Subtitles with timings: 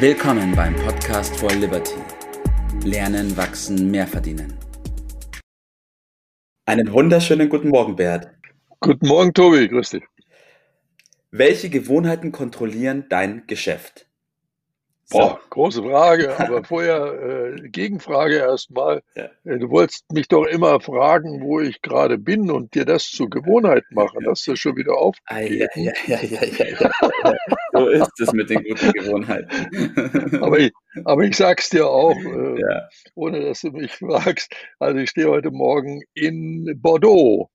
[0.00, 1.96] Willkommen beim Podcast for Liberty.
[2.84, 4.56] Lernen, wachsen, mehr verdienen.
[6.66, 8.28] Einen wunderschönen guten Morgen, Bert.
[8.78, 9.66] Guten Morgen, Tobi.
[9.66, 10.04] Grüß dich.
[11.32, 14.06] Welche Gewohnheiten kontrollieren dein Geschäft?
[15.10, 19.02] Boah, große Frage, aber vorher äh, Gegenfrage erstmal.
[19.16, 19.24] Ja.
[19.44, 23.28] Äh, du wolltest mich doch immer fragen, wo ich gerade bin und dir das zur
[23.28, 24.24] Gewohnheit machen.
[24.28, 25.16] Hast du schon wieder auf?
[25.24, 26.90] Ah, ja, ja, ja, ja, ja, ja.
[27.78, 30.42] So ist es mit den guten Gewohnheiten.
[30.42, 30.72] Aber ich,
[31.04, 32.88] aber ich sag's dir auch, äh, ja.
[33.14, 34.54] ohne dass du mich fragst.
[34.78, 37.50] Also ich stehe heute Morgen in Bordeaux.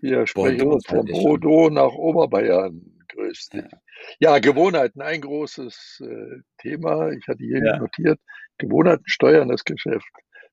[0.00, 2.80] Wir sprechen Bordeaux, uns von Bordeaux nach Oberbayern.
[3.08, 3.62] Grüß dich.
[3.62, 3.78] Ja.
[4.20, 7.10] Ja, Gewohnheiten, ein großes äh, Thema.
[7.10, 7.78] Ich hatte hier Ja.
[7.78, 8.20] notiert,
[8.58, 10.06] Gewohnheiten steuern das Geschäft.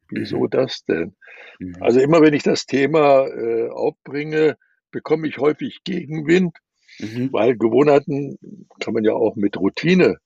[0.10, 0.50] Wieso Mhm.
[0.50, 1.16] das denn?
[1.60, 1.76] Mhm.
[1.82, 4.58] Also immer wenn ich das Thema äh, aufbringe,
[4.92, 6.58] bekomme ich häufig Gegenwind,
[7.00, 7.34] Mhm.
[7.34, 8.38] weil Gewohnheiten
[8.80, 10.18] kann man ja auch mit Routine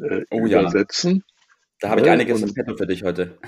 [0.00, 0.60] äh, Oh ja.
[0.60, 1.24] übersetzen.
[1.80, 3.38] Da habe ich Ne, einiges im Petto für dich heute.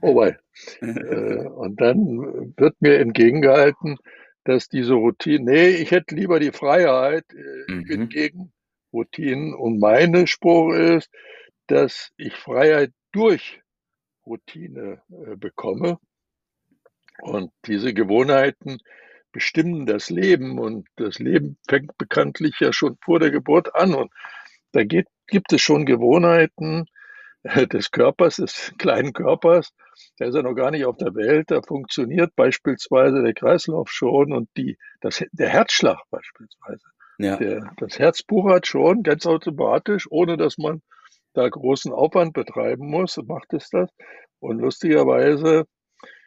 [0.00, 0.38] Oh wei.
[0.82, 3.98] Äh, und dann wird mir entgegengehalten,
[4.44, 8.08] dass diese Routine, nee, ich hätte lieber die Freiheit, äh, ich bin Mhm.
[8.08, 8.52] gegen
[8.92, 9.54] Routinen.
[9.54, 11.10] Und mein Spruch ist,
[11.68, 13.60] dass ich Freiheit durch
[14.26, 15.98] Routine äh, bekomme.
[17.20, 18.78] Und diese Gewohnheiten
[19.32, 20.58] bestimmen das Leben.
[20.58, 23.94] Und das Leben fängt bekanntlich ja schon vor der Geburt an.
[23.94, 24.12] Und
[24.72, 26.86] da geht, gibt es schon Gewohnheiten
[27.42, 29.72] äh, des Körpers, des kleinen Körpers.
[30.18, 31.50] Der ist ja noch gar nicht auf der Welt.
[31.50, 36.86] Da funktioniert beispielsweise der Kreislauf schon und die, das, der Herzschlag beispielsweise.
[37.18, 37.36] Ja.
[37.36, 40.82] Der, das Herz puchert schon ganz automatisch, ohne dass man
[41.34, 43.90] da großen Aufwand betreiben muss, macht es das.
[44.38, 45.64] Und lustigerweise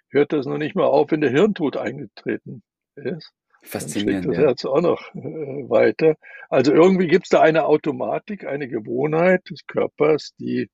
[0.09, 2.63] hört das noch nicht mal auf, wenn der Hirntod eingetreten
[2.95, 3.31] ist.
[3.61, 4.43] Dann Faszinierend, das ja.
[4.43, 6.15] Herz auch noch äh, weiter.
[6.49, 10.69] Also irgendwie gibt es da eine Automatik, eine Gewohnheit des Körpers, die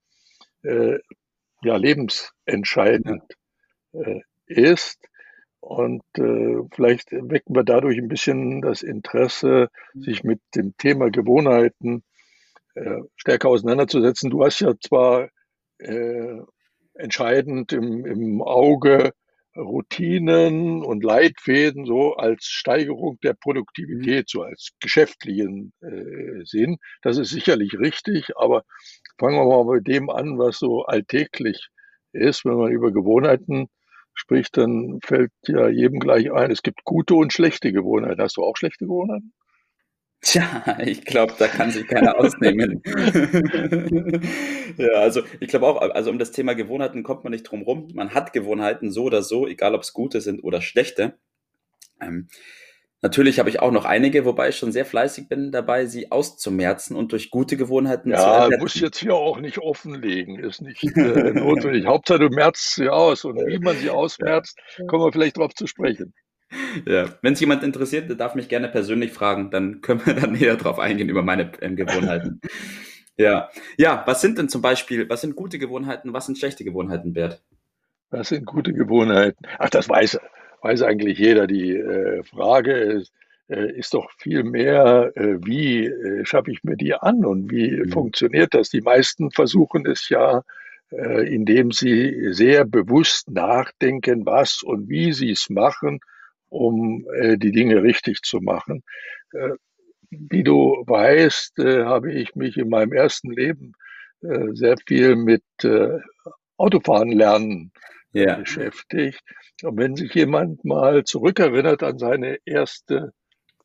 [0.63, 0.99] äh,
[1.63, 3.23] ja lebensentscheidend
[3.93, 4.99] äh, ist.
[5.61, 12.03] Und äh, vielleicht wecken wir dadurch ein bisschen das Interesse, sich mit dem Thema Gewohnheiten
[12.73, 14.31] äh, stärker auseinanderzusetzen.
[14.31, 15.29] Du hast ja zwar
[15.77, 16.37] äh,
[16.95, 19.13] entscheidend im, im Auge
[19.55, 26.77] Routinen und Leitfäden so als Steigerung der Produktivität, so als geschäftlichen äh, Sinn.
[27.01, 28.63] Das ist sicherlich richtig, aber
[29.19, 31.69] fangen wir mal mit dem an, was so alltäglich
[32.13, 32.45] ist.
[32.45, 33.67] Wenn man über Gewohnheiten
[34.13, 38.21] spricht, dann fällt ja jedem gleich ein, es gibt gute und schlechte Gewohnheiten.
[38.21, 39.33] Hast du auch schlechte Gewohnheiten?
[40.21, 42.81] Tja, ich glaube, da kann sich keiner ausnehmen.
[44.77, 47.89] Ja, also ich glaube auch, also um das Thema Gewohnheiten kommt man nicht drum rum.
[47.93, 51.17] Man hat Gewohnheiten so oder so, egal ob es gute sind oder schlechte.
[52.01, 52.27] Ähm,
[53.01, 56.95] natürlich habe ich auch noch einige, wobei ich schon sehr fleißig bin dabei, sie auszumerzen
[56.95, 58.59] und durch gute Gewohnheiten zu Ja, ersetzen.
[58.59, 61.85] muss jetzt hier auch nicht offenlegen, ist nicht äh, notwendig.
[61.85, 63.25] Hauptsache, du merzt sie aus.
[63.25, 64.57] Und wie man sie ausmerzt,
[64.87, 66.13] kommen wir vielleicht drauf zu sprechen.
[66.85, 70.33] Ja, wenn es jemand interessiert, der darf mich gerne persönlich fragen, dann können wir dann
[70.33, 72.41] näher drauf eingehen über meine ähm, Gewohnheiten.
[73.17, 77.13] Ja, ja, was sind denn zum Beispiel, was sind gute Gewohnheiten, was sind schlechte Gewohnheiten,
[77.13, 77.43] Bert?
[78.09, 79.45] Das sind gute Gewohnheiten.
[79.57, 80.19] Ach, das weiß,
[80.61, 81.47] weiß eigentlich jeder.
[81.47, 83.11] Die äh, Frage ist,
[83.47, 87.83] äh, ist doch viel mehr, äh, wie äh, schaffe ich mir die an und wie
[87.85, 87.89] Mhm.
[87.89, 88.69] funktioniert das?
[88.69, 90.43] Die meisten versuchen es ja,
[90.91, 95.99] äh, indem sie sehr bewusst nachdenken, was und wie sie es machen,
[96.51, 98.83] um äh, die Dinge richtig zu machen.
[99.33, 99.51] Äh,
[100.11, 103.73] wie du weißt, äh, habe ich mich in meinem ersten Leben
[104.21, 105.99] äh, sehr viel mit äh,
[106.57, 107.71] Autofahren lernen
[108.13, 109.21] äh, Ja, beschäftigt.
[109.63, 113.13] Und wenn sich jemand mal zurückerinnert an seine erste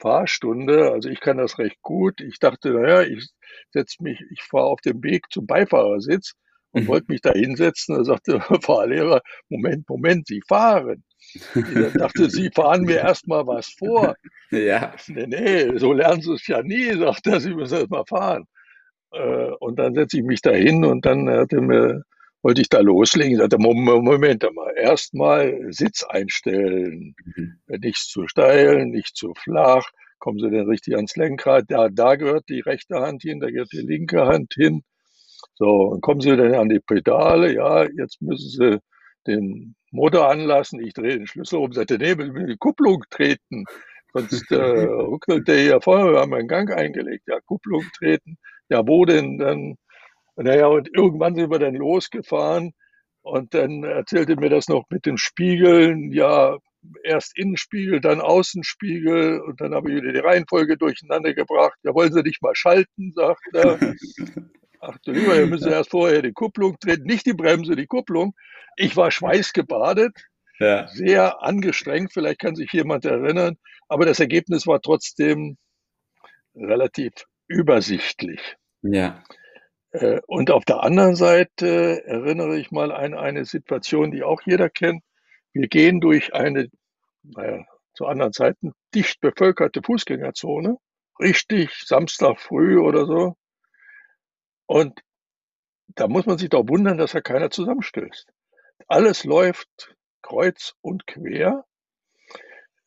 [0.00, 2.20] Fahrstunde, also ich kann das recht gut.
[2.20, 3.28] Ich dachte, naja, ich
[3.72, 6.34] setze mich, ich fahre auf dem Weg zum Beifahrersitz
[6.76, 7.96] und wollte mich da hinsetzen.
[7.96, 11.04] Da sagte der Fahrlehrer, Moment, Moment, Sie fahren.
[11.54, 14.14] Ich dachte, Sie fahren mir erst mal was vor.
[14.50, 18.04] ja, Nee, nee, so lernen Sie es ja nie, sagt er, Sie müssen erst mal
[18.08, 18.44] fahren.
[19.12, 22.02] Äh, Und dann setze ich mich da hin und dann mir,
[22.42, 23.32] wollte ich da loslegen.
[23.32, 27.14] Ich sagte, Mom- Moment mal, erstmal Sitz einstellen.
[27.36, 27.58] Mhm.
[27.80, 29.90] Nicht zu steil, nicht zu flach.
[30.18, 31.64] Kommen Sie denn richtig ans Lenkrad?
[31.68, 34.82] Da, da gehört die rechte Hand hin, da gehört die linke Hand hin.
[35.58, 37.54] So, und kommen Sie dann an die Pedale?
[37.54, 38.78] Ja, jetzt müssen Sie
[39.26, 40.80] den Motor anlassen.
[40.80, 43.64] Ich drehe den Schlüssel um, sagte, nee, wir müssen die Kupplung treten.
[44.12, 47.24] Sonst äh, ruckelt der hier vorne, wir haben einen Gang eingelegt.
[47.26, 48.36] Ja, Kupplung treten.
[48.68, 49.76] Ja, wo denn dann?
[50.36, 52.72] Naja, und irgendwann sind wir dann losgefahren
[53.22, 56.12] und dann erzählte mir das noch mit den Spiegeln.
[56.12, 56.58] Ja,
[57.04, 61.78] erst Innenspiegel, dann Außenspiegel und dann habe ich wieder die Reihenfolge durcheinander gebracht.
[61.84, 63.78] Ja, wollen Sie nicht mal schalten, sagt er.
[64.88, 68.34] Ach du lieber, wir müssen erst vorher die Kupplung drehen, nicht die Bremse, die Kupplung.
[68.76, 70.16] Ich war schweißgebadet,
[70.60, 70.86] ja.
[70.88, 73.56] sehr angestrengt, vielleicht kann sich jemand erinnern,
[73.88, 75.56] aber das Ergebnis war trotzdem
[76.54, 77.12] relativ
[77.48, 78.56] übersichtlich.
[78.82, 79.24] Ja.
[79.90, 84.70] Äh, und auf der anderen Seite erinnere ich mal an eine Situation, die auch jeder
[84.70, 85.02] kennt.
[85.52, 86.68] Wir gehen durch eine,
[87.22, 90.76] naja, zu anderen Zeiten dicht bevölkerte Fußgängerzone,
[91.18, 93.36] richtig Samstag früh oder so.
[94.66, 95.00] Und
[95.88, 98.32] da muss man sich doch wundern, dass da keiner zusammenstößt.
[98.88, 101.64] Alles läuft kreuz und quer.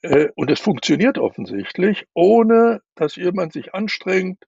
[0.01, 4.43] Äh, und es funktioniert offensichtlich, ohne dass jemand sich anstrengt,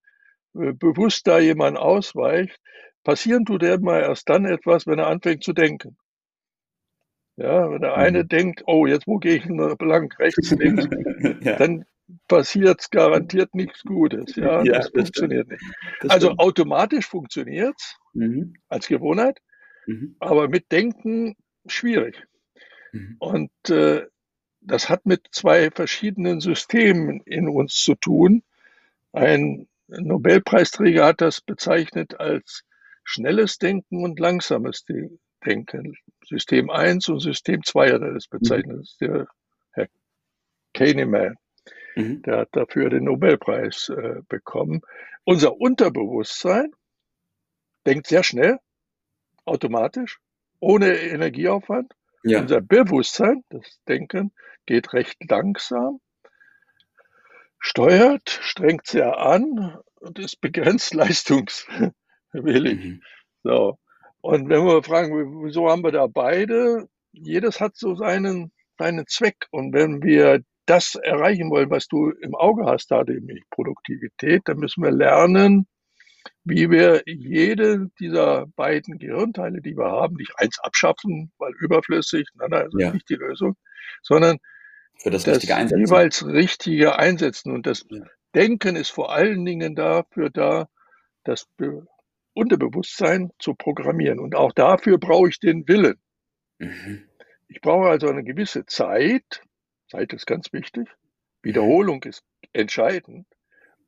[0.56, 2.60] äh, bewusst da jemand ausweicht.
[3.04, 5.98] Passieren tut er mal erst dann etwas, wenn er anfängt zu denken.
[7.38, 8.28] Ja, wenn der eine mhm.
[8.28, 10.88] denkt, oh, jetzt wo gehe ich lang, rechts, links,
[11.42, 11.56] ja.
[11.56, 11.86] dann
[12.32, 14.36] passiert garantiert nichts Gutes.
[14.36, 15.62] Ja, ja das, das funktioniert stimmt.
[15.62, 15.76] nicht.
[16.02, 16.40] Das also stimmt.
[16.40, 18.54] automatisch funktioniert es mhm.
[18.70, 19.40] als Gewohnheit,
[19.86, 20.16] mhm.
[20.20, 21.36] aber mit Denken
[21.66, 22.24] schwierig.
[22.94, 23.18] Mhm.
[23.20, 24.06] Und äh,
[24.62, 28.44] das hat mit zwei verschiedenen Systemen in uns zu tun.
[29.12, 32.64] Ein Nobelpreisträger hat das bezeichnet als
[33.04, 34.86] schnelles Denken und langsames
[35.46, 35.98] Denken.
[36.26, 38.78] System 1 und System 2 hat er das bezeichnet.
[38.78, 38.80] Mhm.
[38.80, 39.28] Das ist der
[39.72, 39.88] Herr
[40.74, 41.36] Kahneman.
[41.96, 42.22] Mhm.
[42.24, 44.82] Der hat dafür den Nobelpreis äh, bekommen.
[45.24, 46.72] Unser Unterbewusstsein
[47.86, 48.60] denkt sehr schnell,
[49.46, 50.20] automatisch,
[50.60, 51.94] ohne Energieaufwand.
[52.24, 52.42] Ja.
[52.42, 54.32] Unser Bewusstsein, das Denken,
[54.66, 56.00] geht recht langsam,
[57.60, 61.94] steuert, strengt sehr an und ist begrenzt leistungswillig.
[62.34, 63.02] Mhm.
[63.44, 63.78] So.
[64.22, 66.88] Und wenn wir fragen, wieso haben wir da beide?
[67.12, 69.48] Jedes hat so seinen, seinen Zweck.
[69.50, 74.58] Und wenn wir das erreichen wollen, was du im Auge hast, da nämlich Produktivität, dann
[74.58, 75.68] müssen wir lernen,
[76.44, 82.50] wie wir jede dieser beiden Gehirnteile, die wir haben, nicht eins abschaffen, weil überflüssig, nein,
[82.52, 82.94] nein, das ist ja.
[82.94, 83.56] nicht die Lösung,
[84.02, 84.38] sondern
[84.98, 85.80] für das, das richtige Einsetzen.
[85.80, 87.52] jeweils richtige einsetzen.
[87.52, 88.04] Und das ja.
[88.36, 90.68] Denken ist vor allen Dingen dafür da,
[91.24, 91.48] das
[92.34, 94.20] Unterbewusstsein zu programmieren.
[94.20, 96.00] Und auch dafür brauche ich den Willen.
[96.60, 97.04] Mhm.
[97.48, 99.42] Ich brauche also eine gewisse Zeit,
[99.92, 100.88] Zeit ist ganz wichtig,
[101.42, 102.24] Wiederholung ist
[102.54, 103.28] entscheidend,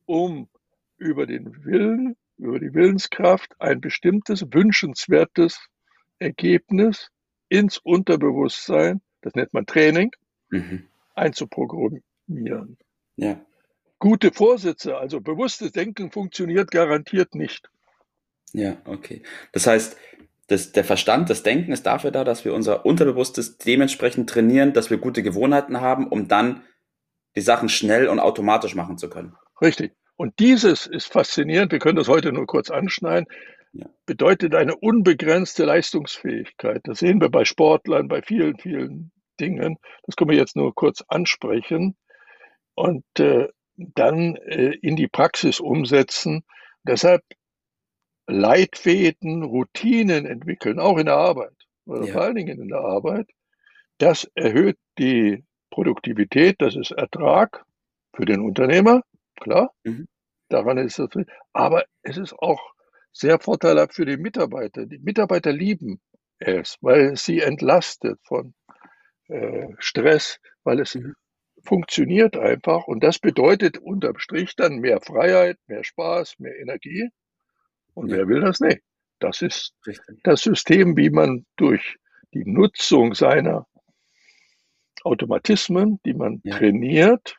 [0.06, 0.50] um
[0.98, 5.60] über den Willen, über die Willenskraft ein bestimmtes wünschenswertes
[6.20, 7.10] Ergebnis
[7.48, 10.12] ins Unterbewusstsein, das nennt man Training,
[10.50, 10.88] mhm.
[11.16, 12.78] einzuprogrammieren.
[13.16, 13.40] Ja.
[14.00, 17.70] Gute Vorsätze, also bewusstes Denken funktioniert garantiert nicht.
[18.52, 19.24] Ja, okay.
[19.54, 19.96] Das heißt,
[20.48, 24.90] das, der Verstand, das Denken ist dafür da, dass wir unser Unterbewusstes dementsprechend trainieren, dass
[24.90, 26.64] wir gute Gewohnheiten haben, um dann
[27.36, 29.36] die Sachen schnell und automatisch machen zu können.
[29.62, 29.94] Richtig.
[30.16, 33.26] Und dieses ist faszinierend, wir können das heute nur kurz anschneiden,
[33.72, 33.88] ja.
[34.06, 36.82] bedeutet eine unbegrenzte Leistungsfähigkeit.
[36.84, 39.78] Das sehen wir bei Sportlern, bei vielen, vielen Dingen.
[40.06, 41.96] Das können wir jetzt nur kurz ansprechen
[42.76, 46.44] und äh, dann äh, in die Praxis umsetzen.
[46.84, 47.24] Deshalb
[48.28, 51.56] Leitfäden, Routinen entwickeln, auch in der Arbeit,
[51.86, 52.14] oder ja.
[52.14, 53.30] vor allen Dingen in der Arbeit.
[53.98, 57.66] Das erhöht die Produktivität, das ist Ertrag
[58.16, 59.02] für den Unternehmer,
[59.40, 59.72] klar.
[59.84, 60.08] Mhm.
[60.50, 61.10] Daran ist es,
[61.52, 62.62] aber es ist auch
[63.12, 64.86] sehr vorteilhaft für die Mitarbeiter.
[64.86, 66.00] Die Mitarbeiter lieben
[66.40, 68.54] es, weil es sie entlastet von
[69.30, 71.16] äh, Stress, weil es mhm.
[71.64, 77.10] funktioniert einfach und das bedeutet unterm Strich dann mehr Freiheit, mehr Spaß, mehr Energie
[77.94, 78.18] und ja.
[78.18, 78.82] wer will das nicht?
[79.20, 80.20] Das ist Richtig.
[80.24, 81.98] das System, wie man durch
[82.34, 83.68] die Nutzung seiner
[85.04, 86.58] Automatismen, die man ja.
[86.58, 87.38] trainiert,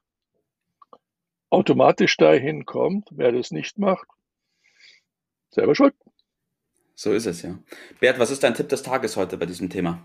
[1.50, 3.08] automatisch dahin kommt.
[3.10, 4.06] Wer das nicht macht,
[5.50, 5.94] selber schuld.
[6.94, 7.58] So ist es, ja.
[8.00, 10.04] Bert, was ist dein Tipp des Tages heute bei diesem Thema?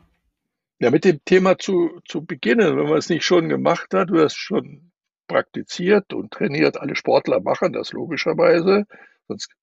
[0.79, 4.19] Ja, mit dem Thema zu, zu beginnen, wenn man es nicht schon gemacht hat, du
[4.21, 4.91] hast schon
[5.27, 6.77] praktiziert und trainiert.
[6.77, 8.85] Alle Sportler machen das logischerweise,
[9.27, 9.53] sonst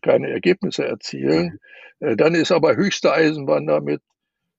[0.00, 1.58] keine Ergebnisse erzielen.
[2.00, 2.08] Mhm.
[2.08, 4.02] Äh, dann ist aber höchste Eisenbahn damit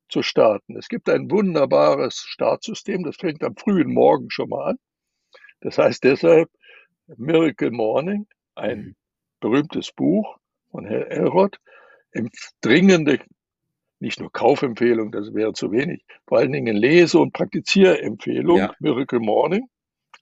[0.09, 0.77] zu starten.
[0.77, 4.79] Es gibt ein wunderbares Startsystem, das fängt am frühen Morgen schon mal an.
[5.61, 6.49] Das heißt deshalb
[7.17, 8.95] Miracle Morning, ein mhm.
[9.39, 10.37] berühmtes Buch
[10.71, 11.59] von Herr Elrod,
[12.61, 13.19] dringende,
[13.99, 18.73] nicht nur Kaufempfehlung, das wäre zu wenig, vor allen Dingen Lese- und Praktizierempfehlung, ja.
[18.79, 19.67] Miracle Morning.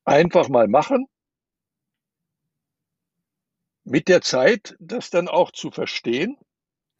[0.05, 1.07] Einfach mal machen,
[3.85, 6.37] mit der Zeit das dann auch zu verstehen.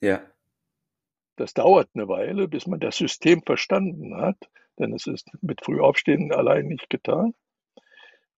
[0.01, 0.22] Ja.
[1.36, 4.38] Das dauert eine Weile, bis man das System verstanden hat,
[4.80, 7.34] denn es ist mit Frühaufstehen allein nicht getan.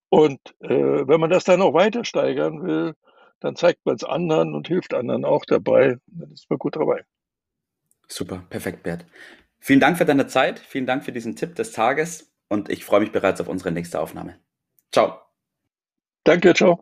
[0.09, 2.95] Und äh, wenn man das dann noch weiter steigern will,
[3.39, 5.97] dann zeigt man es anderen und hilft anderen auch dabei.
[6.07, 7.03] Dann ist man gut dabei.
[8.07, 9.05] Super, perfekt, Bert.
[9.59, 13.01] Vielen Dank für deine Zeit, vielen Dank für diesen Tipp des Tages und ich freue
[13.01, 14.39] mich bereits auf unsere nächste Aufnahme.
[14.91, 15.19] Ciao.
[16.23, 16.81] Danke, ciao.